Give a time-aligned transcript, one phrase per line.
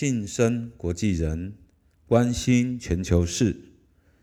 [0.00, 1.58] 晋升国际人，
[2.06, 3.74] 关心全球事，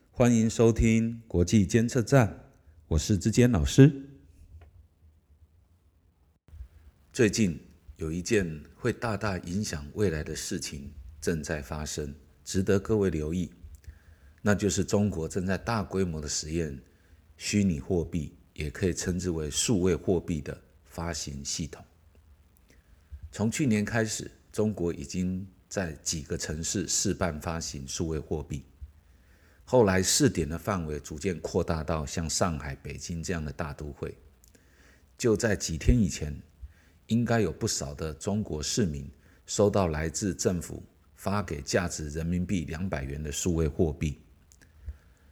[0.10, 2.52] 欢迎收听国际监测站，
[2.88, 4.10] 我是志坚老师。
[7.14, 7.60] 最近
[7.98, 10.92] 有一件会大大影响未来的事情
[11.22, 12.12] 正在发生，
[12.44, 13.52] 值得各位留意，
[14.42, 16.82] 那就是中国正在大规模的实验
[17.38, 21.86] 虚拟货币，也可以称之为数位货币的发行系统。
[23.32, 28.64] 从去年开始，中国已经在几个城市试办发行数位货币，
[29.66, 34.18] 后来试点的范围逐渐扩大到像上海、北京这样的大都会。
[35.18, 36.34] 就在几天以前，
[37.08, 39.10] 应该有不少的中国市民
[39.46, 40.84] 收到来自政府
[41.16, 44.22] 发给价值人民币两百元的数位货币，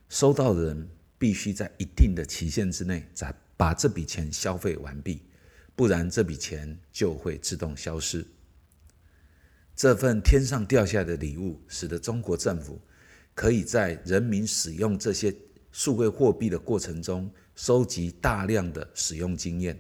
[0.10, 5.22] 收到的人必须在一定的期限之内，再把这笔钱消费完毕。
[5.76, 8.26] 不然这笔钱就会自动消失。
[9.76, 12.80] 这份天上掉下的礼物，使得中国政府
[13.34, 15.36] 可以在人民使用这些
[15.72, 19.78] 数位货币的过程中，收集大量的使用经验，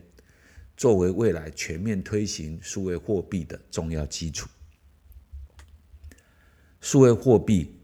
[0.75, 4.49] 作为未来全面推行数位货币的重要基础。
[6.81, 7.79] 数位货币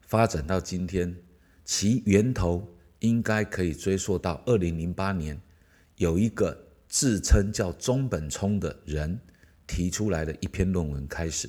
[0.00, 1.16] 发展到今天，
[1.64, 5.40] 其源头应该可以追溯到二零零八年，
[5.96, 6.62] 有一个。
[6.86, 9.18] 自称叫中本聪的人
[9.66, 11.48] 提出来的一篇论文开始。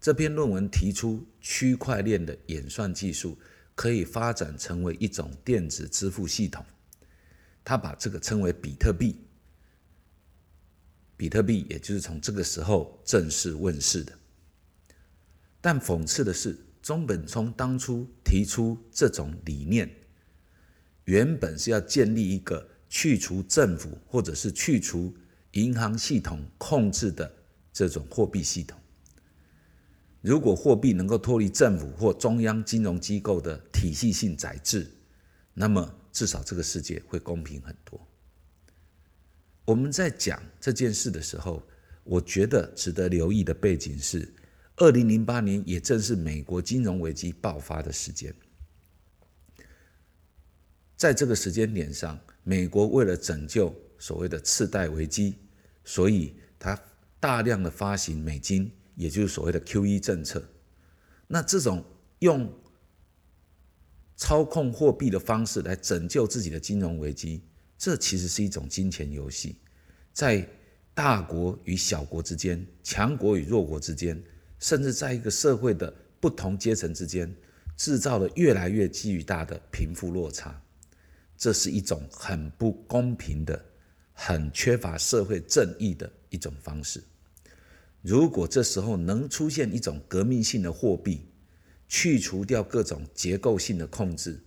[0.00, 3.38] 这篇论文提出，区块链的演算技术
[3.74, 6.64] 可以发展成为一种电子支付系统。
[7.64, 9.16] 他把这个称为比特币。
[11.16, 14.12] 比特币也就是从这个时候正式问世的。
[15.60, 19.90] 但讽刺的是，中本聪当初提出这种理念，
[21.04, 22.68] 原本是要建立一个。
[22.90, 25.14] 去除政府或者是去除
[25.58, 27.30] 银行系统控制的
[27.72, 28.78] 这种货币系统，
[30.20, 34.90] 如果货币能够脱离政府或中央金融机构的体系性宰制，
[35.54, 38.00] 那么至少这个世界会公平很多。
[39.64, 41.62] 我们在讲这件事的时候，
[42.04, 44.32] 我觉得值得留意的背景是，
[44.76, 48.34] 二零零八年也正是美国金融危机爆发的时间，
[50.96, 52.18] 在这个时间点上。
[52.44, 55.36] 美国为了拯救所谓的次贷危机，
[55.88, 56.78] 所以它
[57.18, 60.46] 大量的发行美金，也就是所谓的 QE 政策。
[61.26, 61.82] 那这种
[62.18, 62.52] 用
[64.14, 67.40] 操控货币的方式来拯救自己的金融危机，
[67.78, 69.56] 这其实是一种金钱游戏，
[70.12, 70.46] 在
[70.92, 74.22] 大国与小国之间、强国与弱国之间，
[74.58, 77.34] 甚至在一个社会的不同阶层之间，
[77.78, 80.62] 制造了越来越巨大的贫富落差。
[81.34, 83.64] 这是一种很不公平的、
[84.20, 87.00] 很缺乏社会正义的一种方式。
[88.02, 91.28] 如果这时候能出现一种革命性的货币，
[91.86, 94.42] 去除掉各种结构性的控制，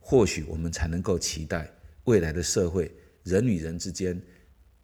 [0.00, 1.70] 或许我们才能够期待
[2.04, 2.90] 未来的社会，
[3.22, 4.18] 人与人之间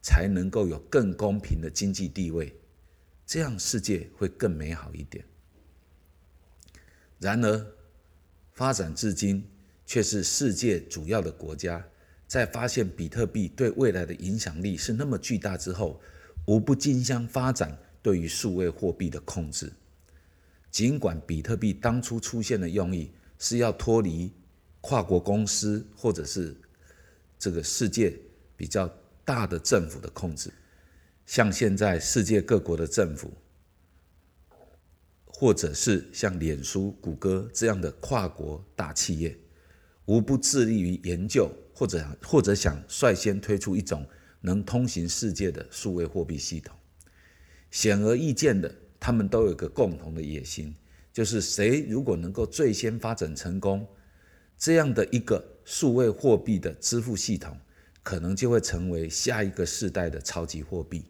[0.02, 2.54] 才能够有更公平的经济地位，
[3.24, 5.24] 这样世界会更美好一点。
[7.18, 7.66] 然而，
[8.52, 9.42] 发展至今。
[9.90, 11.82] 却是世界主要的国家
[12.28, 15.98] 在发现比特币对未来的影响力是那么巨大之后，
[16.46, 19.72] 无不竞相发展对于数位货币的控制。
[20.70, 24.30] 尽管比特币当初出现的用意是要脱离
[24.82, 26.54] 跨国公司或者是
[27.38, 28.14] 这个世界
[28.54, 28.86] 比较
[29.24, 30.52] 大的政府的控制，
[31.24, 33.32] 像现在世界各国的政府，
[35.24, 39.34] 或者是像脸书、谷歌这样的跨国大企业。
[40.04, 44.04] 无不致力于研究，或者或者想率先推出一种
[44.40, 46.76] 能通行世界的数位货币系统。
[47.70, 50.74] 显而易见的，他们都有个共同的野心，
[51.12, 53.86] 就是谁如果能够最先发展成功
[54.56, 57.56] 这样的一个数位货币的支付系统，
[58.02, 61.04] 可能就会成为下一个世代的超级货币，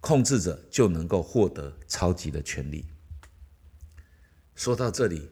[0.00, 2.84] 控制者就能够获得超级的权利。
[4.56, 5.30] 说到这里。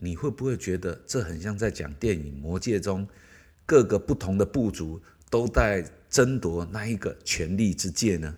[0.00, 3.04] 你会不会觉得这很像在讲电影《魔戒》中
[3.68, 4.98] 各个不同的部族
[5.28, 8.34] 都在争夺那一个权力之戒呢？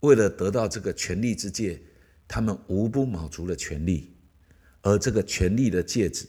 [0.00, 1.80] 为了得到这个权力之戒，
[2.28, 4.14] 他们无不卯足了全力。
[4.82, 6.26] 而这个权力的戒指，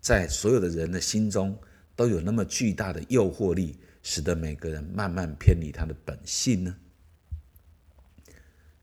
[0.00, 1.60] 在所有的人的心中
[1.94, 6.74] 都有那么巨大的诱惑力，使得每个人慢慢偏离他的本性呢？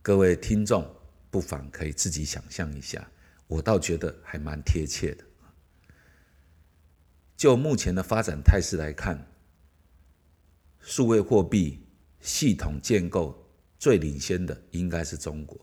[0.03, 0.87] 各位听众，
[1.31, 3.09] 不妨可以自己想象一下。
[3.47, 5.23] 我倒觉得还蛮贴切的。
[7.39, 9.25] 就目前的发展态势来看，
[10.81, 11.79] 数位货币
[12.19, 13.47] 系统建构
[13.77, 15.57] 最领先的应该是中国。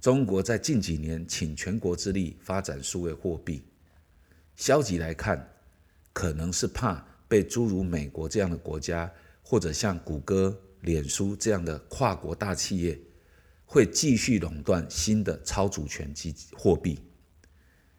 [0.00, 3.62] 中国在近几年倾全国之力发展数位货币，
[4.56, 5.46] 消极来看，
[6.14, 9.12] 可能是怕被诸如美国这样的国家，
[9.42, 12.98] 或者像谷歌、脸书这样的跨国大企业，
[13.66, 16.98] 会继续垄断新的超主权基货币。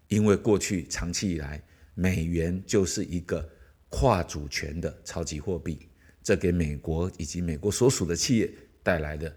[0.08, 1.62] 因为过去长期以来，
[1.94, 3.48] 美元就是一个
[3.88, 5.88] 跨主权的超级货币，
[6.22, 8.52] 这给美国以及美国所属的企业
[8.82, 9.34] 带来的。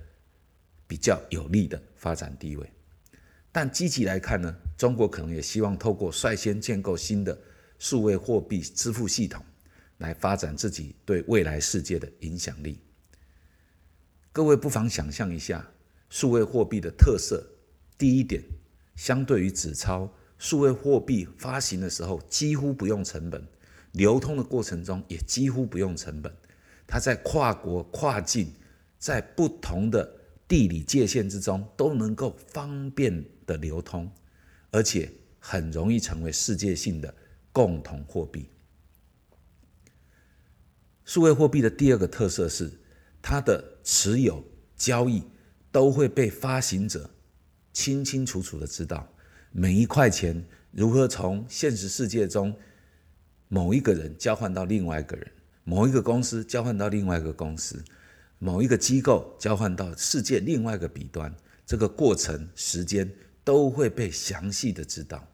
[0.86, 2.72] 比较有利的发展地位，
[3.52, 7.36] 但积极来看呢，中国可能也希望透过率先建构新的
[7.80, 9.44] 数位货币支付系统，
[9.98, 12.80] 来发展自己对未来世界的影响力。
[14.32, 15.68] 各位不妨想象一下，
[16.10, 17.44] 数位货币的特色：
[17.98, 18.44] 第一点，
[18.96, 23.48] 相对于纸钞，数位货币发行的时候几乎不用成本，
[23.92, 26.34] 流通的过程中也几乎不用成本，
[26.86, 28.52] 它在跨国、跨境，
[28.98, 30.20] 在不同的。
[30.46, 34.12] 地理界限之中都能够方便的流通，
[34.70, 37.16] 而且很容易成为世界性的
[37.52, 38.50] 共同货币。
[41.06, 42.72] 数位货币的第二个特色是，
[43.20, 44.44] 它的持有
[44.76, 45.24] 交易
[45.72, 47.10] 都会被发行者
[47.72, 49.12] 清清楚楚的知道，
[49.56, 52.58] 每一块钱如何从现实世界中
[53.50, 55.32] 某一个人交换到另外一个人，
[55.64, 57.84] 某一个公司交换到另外一个公司。
[58.40, 61.32] 某一个机构交换到世界另外一个彼端，
[61.68, 63.08] 这个过程时间
[63.44, 65.26] 都会被详细的知道。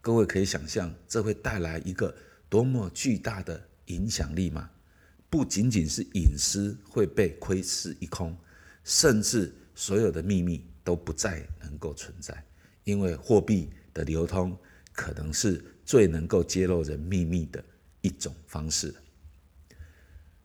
[0.00, 2.12] 各位可以想象，这会带来一个
[2.48, 4.68] 多么巨大的影响力吗？
[5.30, 8.36] 不仅仅是隐私会被窥视一空，
[8.82, 12.44] 甚至所有的秘密都不再能够存在，
[12.88, 14.56] 因为货币的流通
[14.94, 17.62] 可能是最能够揭露人秘密的
[18.00, 18.94] 一种方式。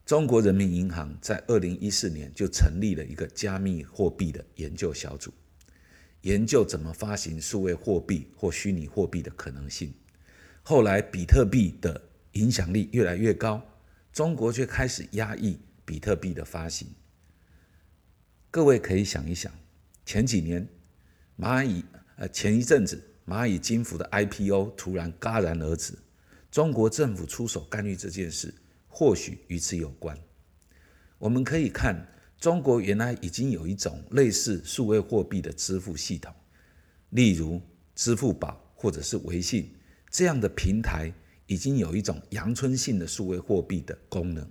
[0.04, 5.32] 中国人民银行在二零一四年就成立了一个加密货币的研究小组，
[6.20, 9.94] 研究怎么发行数位货币或虚拟货币的可能性。
[10.62, 13.66] 后来，比特币的影响力越来越高，
[14.12, 16.88] 中国却开始压抑比特币的发行。
[18.50, 19.50] 各位可以想一想，
[20.04, 20.68] 前几年
[21.38, 21.82] 蚂蚁
[22.16, 25.94] 呃前一阵子蚂蚁金服的 IPO 突然戛然而止，
[26.50, 28.54] 中国政府出手干预这件事。
[28.96, 30.16] 或许与此有关。
[31.18, 32.06] 我们可以看，
[32.38, 36.32] 中国原来已经有一种类似数位货币的支付系统，
[37.10, 37.60] 例如
[37.96, 39.74] 支付宝或者是微信
[40.10, 41.12] 这样的平台，
[41.48, 44.48] 已经有一种阳春性的数位货币的功能。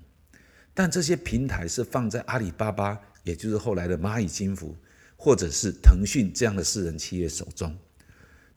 [0.73, 4.75] 但这些平台是放在阿里巴巴，也就是后来的蚂蚁金服，
[5.23, 7.73] 或者是腾讯这样的私人企业手中，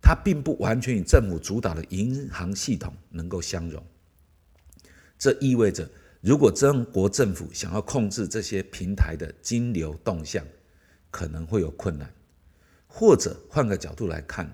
[0.02, 3.80] 它并不完全与政府主导的银行系统能够相容。
[5.16, 5.88] 这意味着，
[6.20, 10.44] 如果中国政府想要控制这些平台的金流动向，
[11.12, 12.12] 可能会有困难。
[12.88, 14.52] 或者换个角度来看，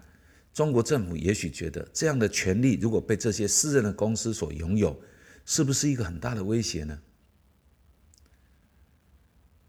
[0.53, 5.01] 中国政府也许觉得这样的权利如果被这些私人的公司所拥有，
[5.47, 7.01] 是不是一个很大的威胁呢？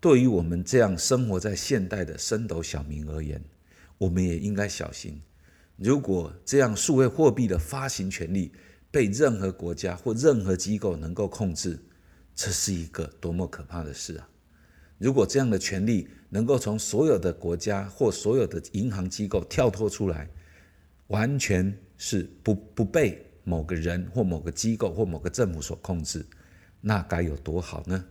[0.03, 3.41] 对于我们这样生活在现代的升斗小民而言，
[3.97, 5.21] 我们也应该小心。
[5.77, 8.51] 如果这样数位货币的发行权利，
[8.91, 11.79] 被任何国家或任何机构能够控制，
[12.35, 14.27] 这是一个多么可怕的事啊！
[14.97, 20.29] 如果这样的权利能够从所有的国家或所有的银行机构跳脱出来，
[21.07, 26.25] 完全是不不被某个人或某个机构或某个政府所控制，
[26.81, 28.03] 那该有多好呢？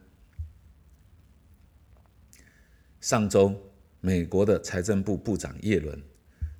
[3.02, 3.52] 上周，
[4.00, 6.00] 美国的财政部部长耶伦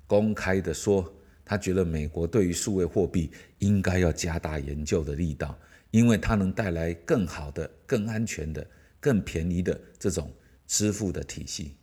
[0.05, 1.11] 公开的说。
[1.45, 5.59] 他觉得美国对于数位货币应该要加大研究的力道，
[5.91, 8.65] 因为它能带来更好的、更安全的、
[8.97, 10.31] 更便宜的这种
[10.65, 11.75] 支付的体系。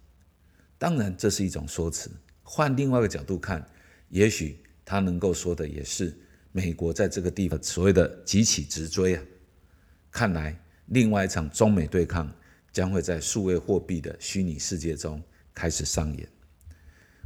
[0.79, 2.11] 当然，这是一种说辞。
[2.43, 3.63] 换另外一个角度看，
[4.09, 6.19] 也许他能够说的也是
[6.53, 9.23] 美国在这个地方所谓的急起直追啊。
[10.11, 12.33] 看来，另外一场中美对抗
[12.73, 15.23] 将会在数位货币的虚拟世界中
[15.55, 16.29] 开始上演。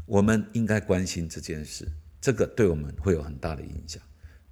[0.06, 1.88] 我们应该关心这件事。
[2.20, 4.02] 这个对我们会有很大的影响，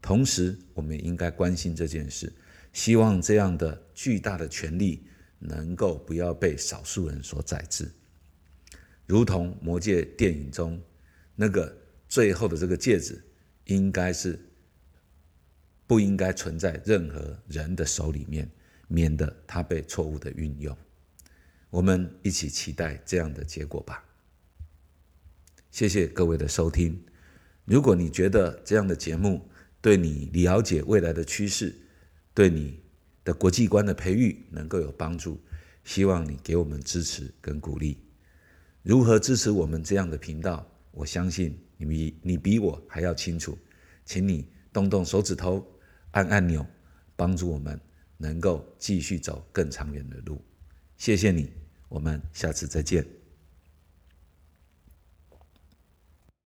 [0.02, 2.30] 同时我们也应该关心这件事，
[2.70, 5.06] 希望这样的巨大的权力
[5.38, 7.90] 能够不要被少数人所宰制，
[9.06, 10.78] 如同魔戒电影中
[11.34, 11.74] 那个
[12.08, 13.24] 最后的这个戒指，
[13.64, 14.38] 应该是
[15.86, 18.50] 不应该存在任何人的手里面，
[18.92, 20.76] 免得它被错误的运用。
[21.70, 24.04] 我们一起期待这样的结果吧。
[25.70, 27.02] 谢谢各位的收听。
[27.64, 29.48] 如果你觉得这样的节目
[29.80, 31.74] 对你了解未来的趋势，
[32.34, 32.82] 对你
[33.24, 35.40] 的国际观的培育能够有帮助，
[35.82, 37.96] 希望你给我们支持跟鼓励。
[38.82, 40.68] 如何支持我们这样的频道？
[40.90, 43.56] 我相信你比你比我还要清楚，
[44.04, 45.66] 请你动动手指头，
[46.10, 46.66] 按按钮，
[47.16, 47.80] 帮助我们
[48.22, 50.40] 能够继续走更长远的路。
[50.96, 51.50] 谢谢你，
[51.88, 53.21] 我们下次再见。